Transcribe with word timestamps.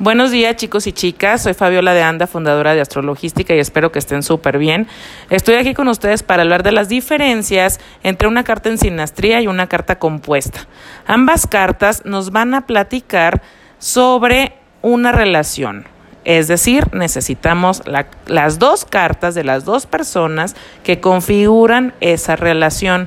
Buenos 0.00 0.30
días 0.30 0.56
chicos 0.56 0.86
y 0.86 0.92
chicas, 0.92 1.42
soy 1.42 1.52
Fabiola 1.52 1.92
de 1.92 2.02
Anda, 2.02 2.26
fundadora 2.26 2.72
de 2.72 2.80
Astrologística 2.80 3.54
y 3.54 3.58
espero 3.58 3.92
que 3.92 3.98
estén 3.98 4.22
súper 4.22 4.56
bien. 4.56 4.88
Estoy 5.28 5.56
aquí 5.56 5.74
con 5.74 5.88
ustedes 5.88 6.22
para 6.22 6.42
hablar 6.42 6.62
de 6.62 6.72
las 6.72 6.88
diferencias 6.88 7.80
entre 8.02 8.26
una 8.26 8.42
carta 8.42 8.70
en 8.70 8.78
sinastría 8.78 9.42
y 9.42 9.46
una 9.46 9.66
carta 9.66 9.98
compuesta. 9.98 10.66
Ambas 11.06 11.46
cartas 11.46 12.06
nos 12.06 12.30
van 12.30 12.54
a 12.54 12.62
platicar 12.62 13.42
sobre 13.78 14.54
una 14.80 15.12
relación. 15.12 15.86
Es 16.24 16.48
decir, 16.48 16.86
necesitamos 16.94 17.82
las 18.26 18.58
dos 18.58 18.86
cartas 18.86 19.34
de 19.34 19.44
las 19.44 19.66
dos 19.66 19.84
personas 19.84 20.56
que 20.82 20.98
configuran 20.98 21.92
esa 22.00 22.36
relación. 22.36 23.06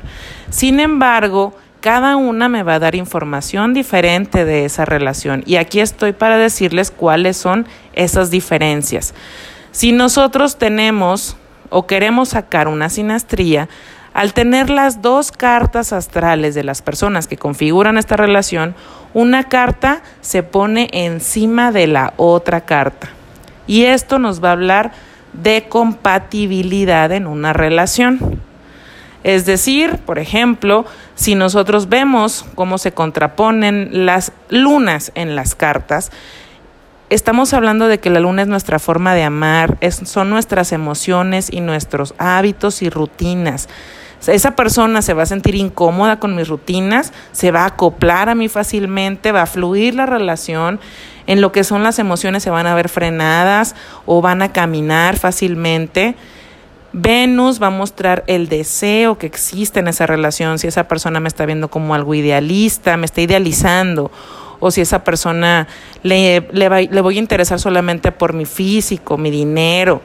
Sin 0.51 0.79
embargo, 0.79 1.55
cada 1.83 2.15
una 2.15 2.47
me 2.47 2.63
va 2.63 2.75
a 2.75 2.79
dar 2.79 2.95
información 2.95 3.73
diferente 3.73 4.45
de 4.45 4.63
esa 4.63 4.85
relación 4.85 5.43
y 5.45 5.57
aquí 5.57 5.81
estoy 5.81 6.13
para 6.13 6.37
decirles 6.37 6.91
cuáles 6.91 7.35
son 7.35 7.67
esas 7.91 8.31
diferencias. 8.31 9.13
Si 9.73 9.91
nosotros 9.91 10.55
tenemos 10.57 11.35
o 11.69 11.85
queremos 11.85 12.29
sacar 12.29 12.69
una 12.69 12.87
sinastría, 12.87 13.67
al 14.13 14.33
tener 14.33 14.69
las 14.69 15.01
dos 15.01 15.33
cartas 15.33 15.91
astrales 15.91 16.55
de 16.55 16.63
las 16.63 16.81
personas 16.81 17.27
que 17.27 17.35
configuran 17.35 17.97
esta 17.97 18.15
relación, 18.15 18.75
una 19.13 19.49
carta 19.49 20.03
se 20.21 20.41
pone 20.41 20.87
encima 20.93 21.73
de 21.73 21.87
la 21.87 22.13
otra 22.15 22.61
carta. 22.61 23.09
Y 23.67 23.83
esto 23.83 24.19
nos 24.19 24.41
va 24.41 24.49
a 24.49 24.53
hablar 24.53 24.93
de 25.33 25.65
compatibilidad 25.67 27.11
en 27.11 27.27
una 27.27 27.51
relación. 27.51 28.39
Es 29.23 29.45
decir, 29.45 29.99
por 30.05 30.19
ejemplo, 30.19 30.85
si 31.15 31.35
nosotros 31.35 31.87
vemos 31.87 32.45
cómo 32.55 32.77
se 32.77 32.91
contraponen 32.91 34.05
las 34.05 34.33
lunas 34.49 35.11
en 35.15 35.35
las 35.35 35.55
cartas, 35.55 36.11
estamos 37.09 37.53
hablando 37.53 37.87
de 37.87 37.99
que 37.99 38.09
la 38.09 38.19
luna 38.19 38.41
es 38.41 38.47
nuestra 38.47 38.79
forma 38.79 39.13
de 39.13 39.23
amar, 39.23 39.77
son 40.03 40.29
nuestras 40.29 40.73
emociones 40.73 41.51
y 41.51 41.61
nuestros 41.61 42.15
hábitos 42.17 42.81
y 42.81 42.89
rutinas. 42.89 43.69
Esa 44.27 44.55
persona 44.55 45.01
se 45.01 45.13
va 45.13 45.23
a 45.23 45.27
sentir 45.27 45.55
incómoda 45.55 46.19
con 46.19 46.35
mis 46.35 46.47
rutinas, 46.47 47.11
se 47.33 47.51
va 47.51 47.63
a 47.63 47.67
acoplar 47.67 48.29
a 48.29 48.35
mí 48.35 48.47
fácilmente, 48.47 49.31
va 49.31 49.41
a 49.41 49.47
fluir 49.47 49.95
la 49.95 50.05
relación, 50.05 50.79
en 51.27 51.41
lo 51.41 51.51
que 51.51 51.63
son 51.63 51.83
las 51.83 51.99
emociones 51.99 52.43
se 52.43 52.49
van 52.49 52.67
a 52.67 52.75
ver 52.75 52.89
frenadas 52.89 53.75
o 54.05 54.21
van 54.21 54.41
a 54.41 54.51
caminar 54.51 55.17
fácilmente. 55.17 56.15
Venus 56.93 57.61
va 57.61 57.67
a 57.67 57.71
mostrar 57.71 58.23
el 58.27 58.47
deseo 58.47 59.17
que 59.17 59.25
existe 59.25 59.79
en 59.79 59.87
esa 59.87 60.05
relación, 60.05 60.59
si 60.59 60.67
esa 60.67 60.87
persona 60.87 61.19
me 61.19 61.27
está 61.27 61.47
viendo 61.47 61.67
como 61.67 61.95
algo 61.95 62.13
idealista, 62.13 62.97
me 62.97 63.05
está 63.05 63.21
idealizando, 63.21 64.11
o 64.59 64.69
si 64.69 64.81
esa 64.81 65.03
persona 65.03 65.67
le, 66.03 66.47
le, 66.51 67.01
voy 67.01 67.17
a 67.17 67.19
interesar 67.19 67.59
solamente 67.59 68.11
por 68.11 68.33
mi 68.33 68.45
físico, 68.45 69.17
mi 69.17 69.31
dinero, 69.31 70.01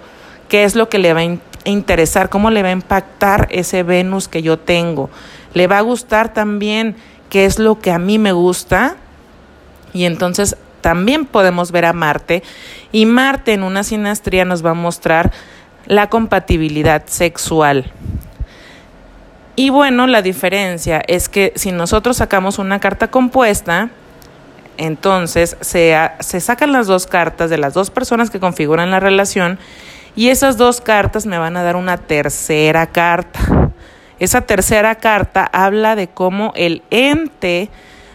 qué 0.49 0.65
es 0.65 0.75
lo 0.75 0.89
que 0.89 0.99
le 0.99 1.13
va 1.13 1.21
a 1.21 1.69
interesar, 1.69 2.31
cómo 2.31 2.51
le 2.51 2.63
va 2.63 2.71
a 2.71 2.73
impactar 2.73 3.49
ese 3.51 3.83
Venus 3.83 4.27
que 4.27 4.41
yo 4.41 4.59
tengo. 4.59 5.11
Le 5.53 5.67
va 5.67 5.79
a 5.79 5.83
gustar 5.83 6.33
también 6.33 6.97
qué 7.29 7.45
es 7.45 7.59
lo 7.59 7.79
que 7.79 7.93
a 7.93 7.99
mí 7.99 8.19
me 8.19 8.33
gusta, 8.33 8.97
y 9.93 10.07
entonces 10.07 10.57
también 10.81 11.27
podemos 11.27 11.71
ver 11.71 11.85
a 11.85 11.93
Marte, 11.93 12.43
y 12.93 13.05
Marte 13.05 13.53
en 13.53 13.63
una 13.63 13.85
sinastría 13.85 14.47
nos 14.47 14.65
va 14.65 14.71
a 14.71 14.75
mostrar 14.75 15.33
la 15.89 16.09
compatibilidad 16.09 17.07
sexual. 17.07 17.91
Y 19.57 19.71
bueno, 19.71 20.07
la 20.07 20.23
diferencia 20.23 21.03
es 21.09 21.29
que 21.29 21.53
si 21.57 21.73
nosotros 21.73 22.19
sacamos 22.19 22.61
una 22.61 22.79
carta 22.79 23.11
compuesta, 23.11 23.91
entonces 24.77 25.57
se, 25.61 25.97
se, 26.21 26.41
sacan 26.41 26.71
las 26.71 26.87
dos 26.87 27.09
cartas 27.09 27.51
de 27.51 27.59
las 27.59 27.75
dos 27.75 27.91
personas 27.91 28.31
que 28.31 28.39
configuran 28.39 28.93
la 28.93 29.01
relación 29.01 29.59
y 30.15 30.29
esas 30.29 30.57
dos 30.59 30.81
cartas 30.81 31.27
me 31.27 31.39
van 31.39 31.57
a 31.57 31.65
dar 31.65 31.75
una 31.75 31.97
tercera 31.97 32.87
carta. 32.87 33.73
Esa 34.21 34.43
tercera 34.43 34.95
carta 34.97 35.49
habla 35.53 35.97
de 35.97 36.09
cómo 36.09 36.53
el 36.55 36.83
ente 36.91 37.71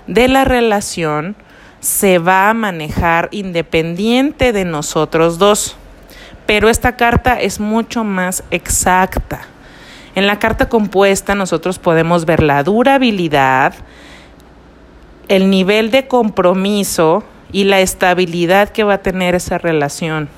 de 0.08 0.28
la 0.28 0.46
relación 0.46 1.36
se 1.82 2.20
va 2.20 2.50
a 2.50 2.54
manejar 2.54 3.28
independiente 3.32 4.54
de 4.54 4.64
nosotros 4.64 5.38
dos 5.38 5.76
pero 6.46 6.70
esta 6.70 6.96
carta 6.96 7.40
es 7.40 7.60
mucho 7.60 8.04
más 8.04 8.44
exacta. 8.52 9.42
En 10.16 10.28
la 10.28 10.40
carta 10.40 10.70
compuesta 10.70 11.36
nosotros 11.36 11.80
podemos 11.80 12.26
ver 12.26 12.44
la 12.44 12.64
durabilidad, 12.64 13.74
el 15.28 15.50
nivel 15.50 15.90
de 15.90 16.08
compromiso 16.08 17.24
y 17.52 17.64
la 17.64 17.80
estabilidad 17.80 18.70
que 18.70 18.84
va 18.84 18.96
a 18.96 19.02
tener 19.02 19.36
esa 19.36 19.58
relación. 19.58 20.30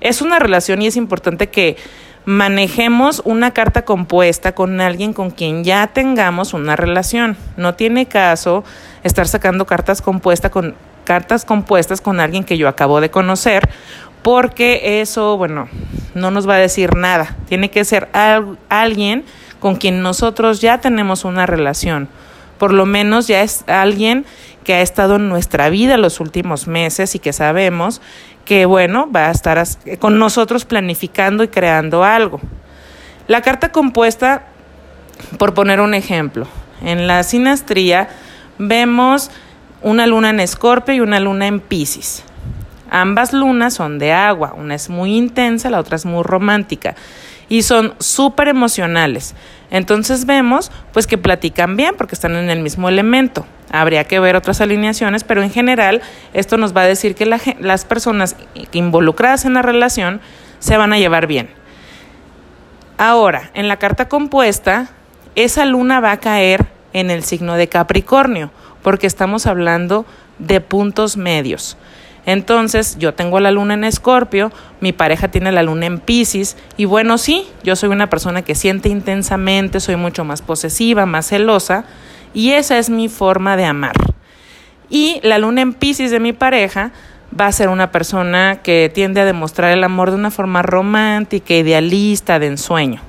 Es 0.00 0.22
una 0.22 0.38
relación 0.38 0.82
y 0.82 0.86
es 0.86 0.96
importante 0.96 1.48
que 1.48 1.76
manejemos 2.24 3.22
una 3.24 3.52
carta 3.52 3.84
compuesta 3.84 4.52
con 4.52 4.80
alguien 4.80 5.12
con 5.12 5.30
quien 5.30 5.62
ya 5.62 5.86
tengamos 5.86 6.54
una 6.54 6.74
relación. 6.74 7.36
No 7.56 7.74
tiene 7.74 8.06
caso 8.06 8.64
estar 9.04 9.28
sacando 9.28 9.64
cartas 9.64 10.02
compuestas 10.02 10.50
con 10.50 10.74
cartas 11.04 11.44
compuestas 11.44 12.00
con 12.00 12.18
alguien 12.18 12.42
que 12.42 12.58
yo 12.58 12.66
acabo 12.66 13.00
de 13.00 13.10
conocer 13.10 13.68
porque 14.26 15.00
eso, 15.00 15.36
bueno, 15.36 15.68
no 16.16 16.32
nos 16.32 16.48
va 16.48 16.54
a 16.54 16.58
decir 16.58 16.96
nada. 16.96 17.36
Tiene 17.48 17.70
que 17.70 17.84
ser 17.84 18.08
alguien 18.68 19.22
con 19.60 19.76
quien 19.76 20.02
nosotros 20.02 20.60
ya 20.60 20.80
tenemos 20.80 21.24
una 21.24 21.46
relación. 21.46 22.08
Por 22.58 22.72
lo 22.72 22.86
menos 22.86 23.28
ya 23.28 23.42
es 23.42 23.62
alguien 23.68 24.26
que 24.64 24.74
ha 24.74 24.80
estado 24.80 25.14
en 25.14 25.28
nuestra 25.28 25.68
vida 25.70 25.96
los 25.96 26.18
últimos 26.18 26.66
meses 26.66 27.14
y 27.14 27.20
que 27.20 27.32
sabemos 27.32 28.02
que, 28.44 28.66
bueno, 28.66 29.08
va 29.14 29.28
a 29.28 29.30
estar 29.30 29.64
con 30.00 30.18
nosotros 30.18 30.64
planificando 30.64 31.44
y 31.44 31.48
creando 31.48 32.02
algo. 32.02 32.40
La 33.28 33.42
carta 33.42 33.70
compuesta, 33.70 34.46
por 35.38 35.54
poner 35.54 35.80
un 35.80 35.94
ejemplo, 35.94 36.48
en 36.82 37.06
la 37.06 37.22
sinastría 37.22 38.08
vemos 38.58 39.30
una 39.82 40.08
luna 40.08 40.30
en 40.30 40.40
Escorpio 40.40 40.96
y 40.96 40.98
una 40.98 41.20
luna 41.20 41.46
en 41.46 41.60
Pisces. 41.60 42.24
Ambas 42.96 43.34
lunas 43.34 43.74
son 43.74 43.98
de 43.98 44.14
agua, 44.14 44.54
una 44.56 44.74
es 44.74 44.88
muy 44.88 45.18
intensa, 45.18 45.68
la 45.68 45.80
otra 45.80 45.96
es 45.96 46.06
muy 46.06 46.22
romántica 46.22 46.94
y 47.46 47.60
son 47.60 47.92
súper 47.98 48.48
emocionales. 48.48 49.34
Entonces 49.70 50.24
vemos 50.24 50.72
pues 50.94 51.06
que 51.06 51.18
platican 51.18 51.76
bien 51.76 51.94
porque 51.98 52.14
están 52.14 52.34
en 52.36 52.48
el 52.48 52.60
mismo 52.60 52.88
elemento. 52.88 53.44
Habría 53.70 54.04
que 54.04 54.18
ver 54.18 54.34
otras 54.34 54.62
alineaciones, 54.62 55.24
pero 55.24 55.42
en 55.42 55.50
general 55.50 56.00
esto 56.32 56.56
nos 56.56 56.74
va 56.74 56.80
a 56.80 56.86
decir 56.86 57.14
que 57.14 57.26
las 57.26 57.84
personas 57.84 58.34
involucradas 58.72 59.44
en 59.44 59.52
la 59.52 59.60
relación 59.60 60.22
se 60.58 60.78
van 60.78 60.94
a 60.94 60.98
llevar 60.98 61.26
bien. 61.26 61.50
Ahora, 62.96 63.50
en 63.52 63.68
la 63.68 63.76
carta 63.76 64.08
compuesta, 64.08 64.88
esa 65.34 65.66
luna 65.66 66.00
va 66.00 66.12
a 66.12 66.20
caer 66.20 66.64
en 66.94 67.10
el 67.10 67.24
signo 67.24 67.56
de 67.56 67.68
Capricornio, 67.68 68.50
porque 68.80 69.06
estamos 69.06 69.44
hablando 69.44 70.06
de 70.38 70.62
puntos 70.62 71.18
medios. 71.18 71.76
Entonces, 72.26 72.98
yo 72.98 73.14
tengo 73.14 73.38
la 73.38 73.52
luna 73.52 73.74
en 73.74 73.84
Escorpio, 73.84 74.52
mi 74.80 74.92
pareja 74.92 75.28
tiene 75.28 75.52
la 75.52 75.62
luna 75.62 75.86
en 75.86 76.00
Pisces, 76.00 76.56
y 76.76 76.84
bueno, 76.84 77.18
sí, 77.18 77.46
yo 77.62 77.76
soy 77.76 77.88
una 77.88 78.10
persona 78.10 78.42
que 78.42 78.56
siente 78.56 78.88
intensamente, 78.88 79.78
soy 79.78 79.94
mucho 79.94 80.24
más 80.24 80.42
posesiva, 80.42 81.06
más 81.06 81.28
celosa, 81.28 81.84
y 82.34 82.50
esa 82.50 82.78
es 82.78 82.90
mi 82.90 83.08
forma 83.08 83.56
de 83.56 83.64
amar. 83.64 83.94
Y 84.90 85.20
la 85.22 85.38
luna 85.38 85.62
en 85.62 85.72
Pisces 85.72 86.10
de 86.10 86.18
mi 86.18 86.32
pareja 86.32 86.90
va 87.38 87.46
a 87.46 87.52
ser 87.52 87.68
una 87.68 87.92
persona 87.92 88.60
que 88.62 88.90
tiende 88.92 89.20
a 89.20 89.24
demostrar 89.24 89.70
el 89.72 89.84
amor 89.84 90.10
de 90.10 90.16
una 90.16 90.32
forma 90.32 90.62
romántica, 90.62 91.54
idealista, 91.54 92.40
de 92.40 92.48
ensueño. 92.48 93.00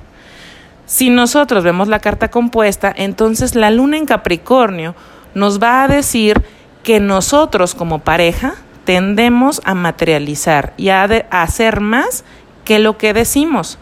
Si 0.86 1.10
nosotros 1.10 1.64
vemos 1.64 1.88
la 1.88 1.98
carta 1.98 2.30
compuesta, 2.30 2.92
entonces 2.96 3.54
la 3.54 3.70
luna 3.70 3.96
en 3.96 4.06
Capricornio 4.06 4.94
nos 5.34 5.60
va 5.60 5.82
a 5.82 5.88
decir 5.88 6.40
que 6.82 7.00
nosotros 7.00 7.74
como 7.74 7.98
pareja 7.98 8.54
tendemos 8.88 9.60
a 9.66 9.74
materializar 9.74 10.72
y 10.78 10.88
a, 10.88 11.04
hacer 11.28 11.80
más 11.80 12.24
que 12.64 12.78
lo 12.78 12.96
que 12.96 13.12
decimos. 13.12 13.78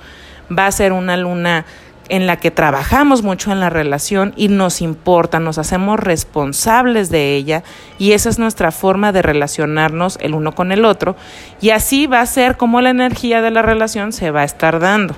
Va 0.50 0.66
a 0.66 0.72
ser 0.72 0.92
una 0.92 1.16
luna 1.16 1.64
en 2.08 2.26
la 2.26 2.38
que 2.38 2.50
trabajamos 2.50 3.22
mucho 3.22 3.52
en 3.52 3.60
la 3.60 3.70
relación 3.70 4.34
y 4.36 4.48
nos 4.48 4.80
importa, 4.80 5.38
nos 5.38 5.58
hacemos 5.58 6.00
responsables 6.00 7.08
de 7.08 7.36
ella 7.36 7.62
y 8.00 8.14
esa 8.14 8.28
es 8.30 8.40
nuestra 8.40 8.72
forma 8.72 9.12
de 9.12 9.22
relacionarnos 9.22 10.18
el 10.20 10.34
uno 10.34 10.56
con 10.56 10.72
el 10.72 10.84
otro 10.84 11.14
y 11.60 11.70
así 11.70 12.08
va 12.08 12.20
a 12.20 12.26
ser 12.26 12.56
como 12.56 12.80
la 12.80 12.90
energía 12.90 13.40
de 13.40 13.52
la 13.52 13.62
relación 13.62 14.12
se 14.12 14.32
va 14.32 14.40
a 14.40 14.44
estar 14.44 14.80
dando. 14.80 15.14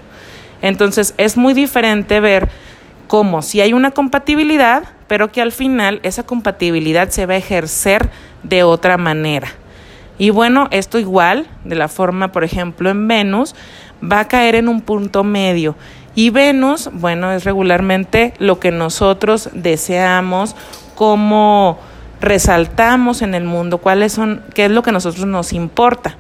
Entonces 0.61 1.15
es 1.17 1.39
muy 1.39 1.55
diferente 1.55 2.21
ver 2.21 2.51
cómo 3.07 3.41
si 3.41 3.63
hay 3.63 3.73
una 3.73 3.93
compatibilidad, 3.93 4.83
pero 5.07 5.33
que 5.33 5.41
al 5.41 5.53
final 5.53 5.99
esa 6.03 6.25
compatibilidad 6.25 7.09
se 7.09 7.25
va 7.25 7.33
a 7.33 7.39
ejercer 7.39 8.11
de 8.43 8.65
otra 8.65 8.99
manera. 8.99 9.49
Y 10.19 10.31
bueno, 10.31 10.69
esto 10.71 10.99
igual, 10.99 11.47
de 11.65 11.77
la 11.77 11.89
forma, 11.89 12.33
por 12.33 12.45
ejemplo, 12.45 12.91
en 12.91 13.07
Venus, 13.07 13.55
va 14.03 14.21
a 14.21 14.29
caer 14.29 14.57
en 14.57 14.69
un 14.69 14.81
punto 14.81 15.25
medio. 15.25 15.77
Y 16.15 16.31
Venus, 16.31 16.91
bueno, 16.93 17.31
es 17.33 17.45
regularmente 17.45 18.35
lo 18.39 18.59
que 18.59 18.73
nosotros 18.73 19.51
deseamos 19.53 20.57
como 20.97 21.79
resaltamos 22.21 23.23
en 23.23 23.35
el 23.35 23.45
mundo, 23.45 23.79
cuáles 23.79 24.13
son, 24.13 24.43
qué 24.55 24.65
es 24.65 24.71
lo 24.73 24.83
que 24.83 24.91
a 24.91 24.93
nosotros 24.93 25.27
nos 25.27 25.53
importa. 25.53 26.17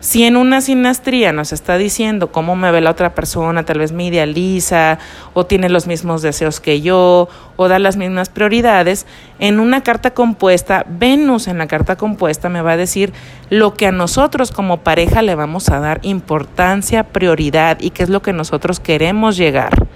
Si 0.00 0.24
en 0.24 0.38
una 0.38 0.62
sinastría 0.62 1.30
nos 1.34 1.52
está 1.52 1.76
diciendo 1.76 2.32
cómo 2.32 2.56
me 2.56 2.70
ve 2.70 2.80
la 2.80 2.90
otra 2.90 3.14
persona, 3.14 3.64
tal 3.64 3.80
vez 3.80 3.92
me 3.92 4.06
idealiza 4.06 4.98
o 5.34 5.44
tiene 5.44 5.68
los 5.68 5.86
mismos 5.86 6.22
deseos 6.22 6.58
que 6.58 6.80
yo 6.80 7.28
o 7.56 7.68
da 7.68 7.78
las 7.78 7.98
mismas 7.98 8.30
prioridades, 8.30 9.06
en 9.38 9.60
una 9.60 9.82
carta 9.82 10.14
compuesta, 10.14 10.86
Venus 10.88 11.48
en 11.48 11.58
la 11.58 11.66
carta 11.66 11.96
compuesta 11.96 12.48
me 12.48 12.62
va 12.62 12.72
a 12.72 12.76
decir 12.78 13.12
lo 13.50 13.74
que 13.74 13.88
a 13.88 13.92
nosotros 13.92 14.52
como 14.52 14.78
pareja 14.78 15.20
le 15.20 15.34
vamos 15.34 15.68
a 15.68 15.80
dar 15.80 16.00
importancia, 16.02 17.04
prioridad 17.04 17.76
y 17.78 17.90
qué 17.90 18.02
es 18.02 18.08
lo 18.08 18.22
que 18.22 18.32
nosotros 18.32 18.80
queremos 18.80 19.36
llegar. 19.36 19.86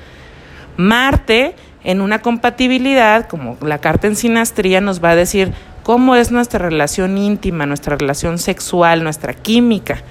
Marte 0.77 1.56
en 1.83 2.03
una 2.03 2.21
compatibilidad, 2.21 3.27
como 3.27 3.56
la 3.62 3.79
carta 3.79 4.06
en 4.06 4.17
sinastría, 4.17 4.83
nos 4.83 5.03
va 5.03 5.11
a 5.11 5.17
decir 5.17 5.53
cómo 5.85 6.17
es 6.17 6.33
nuestra 6.33 6.59
relación 6.59 7.17
íntima, 7.17 7.67
nuestra 7.67 7.97
relación 7.97 8.39
sexual, 8.39 9.05
nuestra 9.05 9.35
química. 9.35 10.03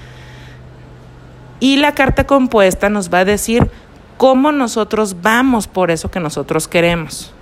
Y 1.59 1.77
la 1.77 1.93
carta 1.93 2.25
compuesta 2.25 2.89
nos 2.89 3.13
va 3.13 3.19
a 3.19 3.25
decir 3.25 3.69
cómo 4.17 4.53
nosotros 4.53 5.17
vamos 5.21 5.67
por 5.67 5.91
eso 5.91 6.09
que 6.09 6.21
nosotros 6.21 6.67
queremos. 6.69 7.33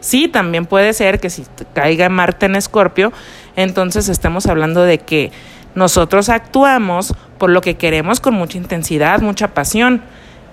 Sí, 0.00 0.28
también 0.28 0.66
puede 0.66 0.92
ser 0.92 1.20
que 1.20 1.30
si 1.30 1.44
caiga 1.74 2.08
Marte 2.08 2.46
en 2.46 2.56
Escorpio, 2.56 3.12
entonces 3.56 4.08
estemos 4.08 4.46
hablando 4.46 4.82
de 4.82 4.98
que 4.98 5.30
nosotros 5.74 6.28
actuamos 6.28 7.14
por 7.38 7.50
lo 7.50 7.60
que 7.60 7.76
queremos 7.76 8.20
con 8.20 8.34
mucha 8.34 8.58
intensidad, 8.58 9.20
mucha 9.20 9.48
pasión, 9.54 10.02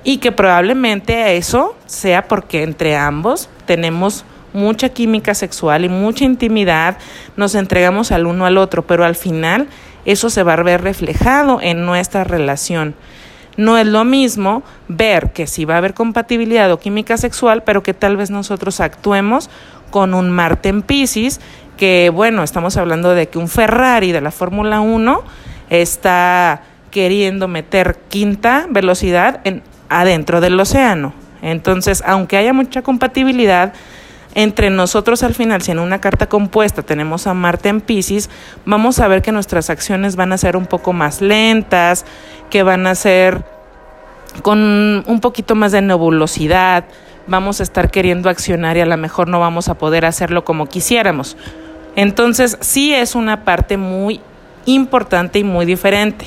y 0.03 0.17
que 0.17 0.31
probablemente 0.31 1.37
eso 1.37 1.75
sea 1.85 2.27
porque 2.27 2.63
entre 2.63 2.95
ambos 2.95 3.49
tenemos 3.65 4.25
mucha 4.57 4.89
química 4.89 5.33
sexual 5.33 5.85
y 5.85 5.89
mucha 5.89 6.25
intimidad, 6.25 6.97
nos 7.37 7.55
entregamos 7.55 8.11
al 8.11 8.25
uno 8.25 8.45
al 8.45 8.57
otro, 8.57 8.85
pero 8.85 9.05
al 9.05 9.15
final 9.15 9.67
eso 10.05 10.29
se 10.29 10.43
va 10.43 10.53
a 10.53 10.63
ver 10.63 10.81
reflejado 10.81 11.59
en 11.61 11.85
nuestra 11.85 12.23
relación. 12.23 12.95
No 13.55 13.77
es 13.77 13.87
lo 13.87 14.03
mismo 14.03 14.63
ver 14.87 15.31
que 15.31 15.47
si 15.47 15.65
va 15.65 15.75
a 15.75 15.77
haber 15.77 15.93
compatibilidad 15.93 16.71
o 16.71 16.79
química 16.79 17.17
sexual, 17.17 17.63
pero 17.63 17.81
que 17.81 17.93
tal 17.93 18.17
vez 18.17 18.29
nosotros 18.29 18.79
actuemos 18.79 19.49
con 19.89 20.13
un 20.13 20.29
Marte 20.29 20.69
en 20.69 20.81
Pisces, 20.81 21.39
que 21.75 22.11
bueno, 22.13 22.43
estamos 22.43 22.77
hablando 22.77 23.13
de 23.13 23.29
que 23.29 23.37
un 23.39 23.47
Ferrari 23.47 24.11
de 24.11 24.21
la 24.21 24.31
Fórmula 24.31 24.79
1 24.79 25.23
está 25.69 26.63
queriendo 26.91 27.47
meter 27.47 27.99
quinta 28.09 28.65
velocidad 28.69 29.41
en, 29.43 29.63
adentro 29.89 30.41
del 30.41 30.59
océano. 30.59 31.13
Entonces, 31.41 32.03
aunque 32.05 32.37
haya 32.37 32.53
mucha 32.53 32.81
compatibilidad, 32.81 33.73
entre 34.37 34.69
nosotros 34.69 35.23
al 35.23 35.33
final, 35.33 35.63
si 35.63 35.71
en 35.71 35.79
una 35.79 35.99
carta 35.99 36.29
compuesta 36.29 36.83
tenemos 36.83 37.25
a 37.25 37.33
Marte 37.33 37.69
en 37.69 37.81
Pisces, 37.81 38.29
vamos 38.65 38.99
a 38.99 39.07
ver 39.07 39.23
que 39.23 39.31
nuestras 39.31 39.71
acciones 39.71 40.15
van 40.15 40.31
a 40.31 40.37
ser 40.37 40.55
un 40.55 40.67
poco 40.67 40.93
más 40.93 41.21
lentas, 41.21 42.05
que 42.51 42.61
van 42.61 42.85
a 42.85 42.93
ser 42.93 43.43
con 44.43 45.03
un 45.07 45.19
poquito 45.21 45.55
más 45.55 45.71
de 45.71 45.81
nebulosidad, 45.81 46.85
vamos 47.25 47.61
a 47.61 47.63
estar 47.63 47.89
queriendo 47.89 48.29
accionar 48.29 48.77
y 48.77 48.81
a 48.81 48.85
lo 48.85 48.95
mejor 48.95 49.27
no 49.27 49.39
vamos 49.39 49.69
a 49.69 49.73
poder 49.79 50.05
hacerlo 50.05 50.45
como 50.45 50.67
quisiéramos. 50.67 51.35
Entonces, 51.95 52.59
sí 52.61 52.93
es 52.93 53.15
una 53.15 53.43
parte 53.43 53.75
muy 53.75 54.21
importante 54.67 55.39
y 55.39 55.43
muy 55.43 55.65
diferente. 55.65 56.25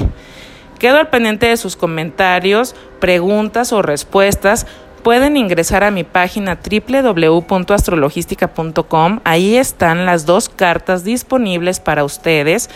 Quedo 0.80 0.96
al 0.96 1.10
pendiente 1.10 1.46
de 1.46 1.56
sus 1.56 1.76
comentarios, 1.76 2.74
preguntas 2.98 3.72
o 3.72 3.82
respuestas 3.82 4.66
pueden 5.02 5.36
ingresar 5.36 5.84
a 5.84 5.90
mi 5.90 6.04
página 6.04 6.58
www.astrologística.com. 6.58 9.20
Ahí 9.24 9.56
están 9.56 10.06
las 10.06 10.24
dos 10.26 10.48
cartas 10.48 11.04
disponibles 11.04 11.80
para 11.80 12.04
ustedes. 12.04 12.70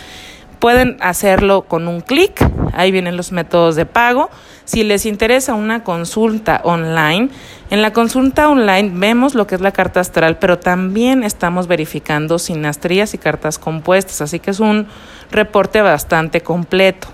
Pueden 0.58 0.96
hacerlo 1.00 1.62
con 1.62 1.86
un 1.88 2.00
clic, 2.00 2.44
ahí 2.72 2.90
vienen 2.90 3.18
los 3.18 3.30
métodos 3.32 3.76
de 3.76 3.86
pago. 3.86 4.30
Si 4.64 4.82
les 4.82 5.04
interesa 5.04 5.52
una 5.54 5.84
consulta 5.84 6.62
online, 6.64 7.28
en 7.70 7.82
la 7.82 7.92
consulta 7.92 8.48
online 8.48 8.90
vemos 8.94 9.34
lo 9.34 9.46
que 9.46 9.56
es 9.56 9.60
la 9.60 9.72
carta 9.72 10.00
astral, 10.00 10.38
pero 10.38 10.58
también 10.58 11.22
estamos 11.22 11.66
verificando 11.66 12.38
sinastrías 12.38 13.12
y 13.12 13.18
cartas 13.18 13.58
compuestas, 13.58 14.22
así 14.22 14.38
que 14.38 14.52
es 14.52 14.60
un 14.60 14.86
reporte 15.30 15.82
bastante 15.82 16.40
completo. 16.40 17.08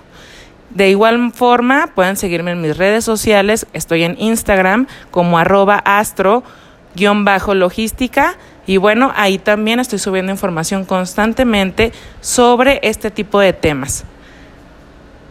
De 0.75 0.89
igual 0.89 1.31
forma, 1.33 1.87
pueden 1.95 2.15
seguirme 2.15 2.51
en 2.51 2.61
mis 2.61 2.77
redes 2.77 3.03
sociales. 3.03 3.65
Estoy 3.73 4.03
en 4.03 4.15
Instagram 4.19 4.87
como 5.11 5.37
arroba 5.37 5.81
astro-logística. 5.83 8.37
Y 8.65 8.77
bueno, 8.77 9.11
ahí 9.15 9.37
también 9.37 9.79
estoy 9.79 9.99
subiendo 9.99 10.31
información 10.31 10.85
constantemente 10.85 11.91
sobre 12.21 12.79
este 12.83 13.11
tipo 13.11 13.39
de 13.39 13.53
temas. 13.53 14.05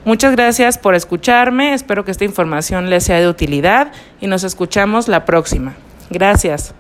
Muchas 0.05 0.33
gracias 0.33 0.79
por 0.79 0.95
escucharme. 0.95 1.75
Espero 1.75 2.05
que 2.05 2.11
esta 2.11 2.25
información 2.25 2.91
les 2.91 3.05
sea 3.05 3.21
de 3.21 3.29
utilidad 3.29 3.93
y 4.21 4.27
nos 4.27 4.45
escuchamos 4.45 5.09
la 5.09 5.25
próxima. 5.25 5.75
Gracias. 6.11 6.75